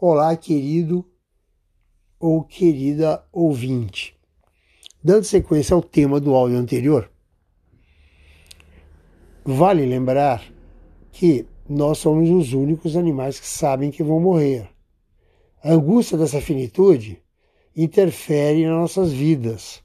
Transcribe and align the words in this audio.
Olá, 0.00 0.36
querido 0.36 1.04
ou 2.20 2.44
querida 2.44 3.26
ouvinte. 3.32 4.16
Dando 5.02 5.24
sequência 5.24 5.74
ao 5.74 5.82
tema 5.82 6.20
do 6.20 6.36
áudio 6.36 6.56
anterior, 6.56 7.10
vale 9.44 9.84
lembrar 9.84 10.40
que 11.10 11.48
nós 11.68 11.98
somos 11.98 12.30
os 12.30 12.52
únicos 12.52 12.96
animais 12.96 13.40
que 13.40 13.46
sabem 13.48 13.90
que 13.90 14.04
vão 14.04 14.20
morrer. 14.20 14.70
A 15.64 15.72
angústia 15.72 16.16
dessa 16.16 16.40
finitude 16.40 17.20
interfere 17.74 18.64
nas 18.66 18.78
nossas 18.78 19.12
vidas, 19.12 19.82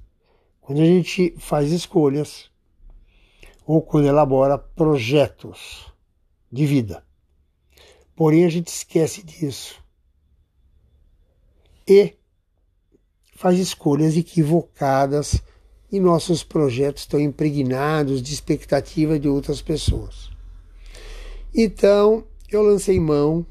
quando 0.62 0.80
a 0.84 0.86
gente 0.86 1.34
faz 1.40 1.72
escolhas 1.72 2.52
ou 3.66 3.82
quando 3.82 4.10
elabora 4.10 4.60
projetos 4.60 5.92
de 6.52 6.68
vida. 6.68 7.04
Porém, 8.16 8.46
a 8.46 8.50
gente 8.50 8.68
esquece 8.68 9.24
disso 9.24 9.83
e 11.88 12.14
faz 13.36 13.60
escolhas 13.60 14.16
equivocadas 14.16 15.42
e 15.92 16.00
nossos 16.00 16.44
projetos 16.44 17.04
estão 17.04 17.20
impregnados 17.20 18.22
de 18.22 18.34
expectativa 18.34 19.20
de 19.20 19.28
outras 19.28 19.62
pessoas. 19.62 20.32
Então, 21.54 22.26
eu 22.50 22.62
lancei 22.64 23.00
mão 23.00 23.46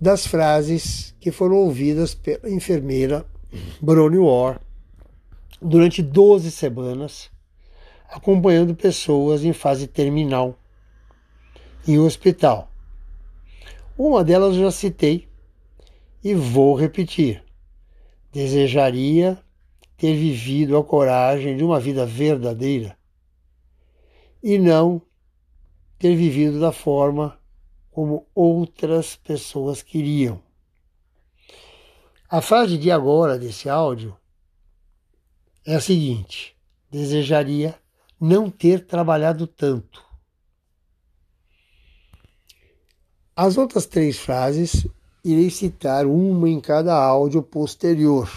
das 0.00 0.26
frases 0.26 1.14
que 1.18 1.30
foram 1.30 1.56
ouvidas 1.56 2.14
pela 2.14 2.50
enfermeira 2.50 3.26
Bronnie 3.80 4.18
War 4.18 4.60
durante 5.60 6.02
12 6.02 6.50
semanas, 6.50 7.30
acompanhando 8.08 8.74
pessoas 8.74 9.42
em 9.44 9.52
fase 9.52 9.86
terminal 9.86 10.58
em 11.88 11.98
um 11.98 12.04
hospital. 12.04 12.70
Uma 13.96 14.22
delas 14.22 14.56
eu 14.56 14.62
já 14.62 14.70
citei 14.70 15.26
e 16.24 16.34
vou 16.34 16.74
repetir. 16.74 17.44
Desejaria 18.32 19.38
ter 19.96 20.16
vivido 20.16 20.76
a 20.76 20.82
coragem 20.82 21.56
de 21.56 21.62
uma 21.62 21.78
vida 21.78 22.06
verdadeira 22.06 22.98
e 24.42 24.58
não 24.58 25.00
ter 25.98 26.16
vivido 26.16 26.58
da 26.58 26.72
forma 26.72 27.38
como 27.90 28.26
outras 28.34 29.14
pessoas 29.14 29.82
queriam. 29.82 30.42
A 32.28 32.40
frase 32.40 32.76
de 32.76 32.90
agora 32.90 33.38
desse 33.38 33.68
áudio 33.68 34.16
é 35.64 35.76
a 35.76 35.80
seguinte: 35.80 36.56
desejaria 36.90 37.78
não 38.20 38.50
ter 38.50 38.84
trabalhado 38.86 39.46
tanto. 39.46 40.04
As 43.36 43.56
outras 43.56 43.86
três 43.86 44.18
frases 44.18 44.86
irei 45.24 45.48
citar 45.48 46.04
uma 46.04 46.48
em 46.48 46.60
cada 46.60 46.94
áudio 46.94 47.42
posterior. 47.42 48.30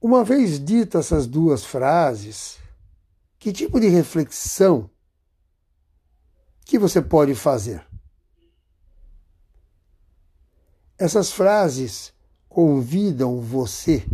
Uma 0.00 0.22
vez 0.22 0.64
ditas 0.64 1.06
essas 1.06 1.26
duas 1.26 1.64
frases, 1.64 2.58
que 3.38 3.52
tipo 3.52 3.80
de 3.80 3.88
reflexão 3.88 4.88
que 6.64 6.78
você 6.78 7.02
pode 7.02 7.34
fazer? 7.34 7.84
Essas 10.96 11.32
frases 11.32 12.14
convidam 12.48 13.40
você 13.40 14.06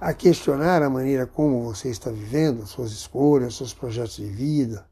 a 0.00 0.14
questionar 0.14 0.82
a 0.82 0.90
maneira 0.90 1.26
como 1.26 1.62
você 1.62 1.88
está 1.90 2.10
vivendo, 2.10 2.66
suas 2.66 2.92
escolhas, 2.92 3.56
seus 3.56 3.74
projetos 3.74 4.16
de 4.16 4.26
vida, 4.26 4.86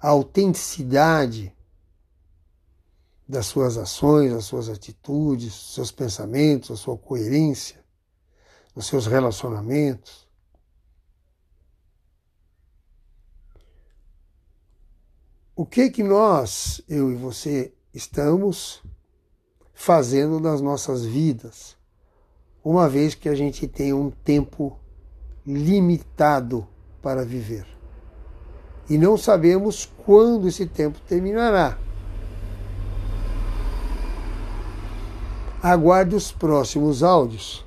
a 0.00 0.08
autenticidade 0.08 1.53
das 3.26 3.46
suas 3.46 3.76
ações, 3.78 4.32
das 4.32 4.44
suas 4.44 4.68
atitudes, 4.68 5.48
dos 5.48 5.74
seus 5.74 5.90
pensamentos, 5.90 6.70
a 6.70 6.76
sua 6.76 6.96
coerência, 6.96 7.82
dos 8.74 8.86
seus 8.86 9.06
relacionamentos. 9.06 10.24
o 15.56 15.64
que 15.64 15.88
que 15.88 16.02
nós, 16.02 16.82
eu 16.88 17.12
e 17.12 17.14
você, 17.14 17.72
estamos 17.92 18.82
fazendo 19.72 20.40
nas 20.40 20.60
nossas 20.60 21.04
vidas, 21.04 21.76
uma 22.64 22.88
vez 22.88 23.14
que 23.14 23.28
a 23.28 23.34
gente 23.34 23.68
tem 23.68 23.92
um 23.92 24.10
tempo 24.10 24.78
limitado 25.46 26.66
para 27.00 27.24
viver. 27.24 27.66
E 28.88 28.98
não 28.98 29.16
sabemos 29.16 29.88
quando 30.04 30.48
esse 30.48 30.66
tempo 30.66 30.98
terminará. 31.06 31.78
Aguarde 35.64 36.14
os 36.14 36.30
próximos 36.30 37.02
áudios 37.02 37.64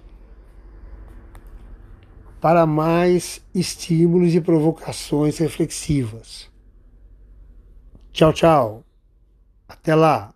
para 2.39 2.63
mais 2.63 3.43
estímulos 3.55 4.35
e 4.35 4.39
provocações 4.39 5.39
reflexivas. 5.39 6.47
Tchau, 8.11 8.31
tchau. 8.33 8.83
Até 9.67 9.95
lá. 9.95 10.31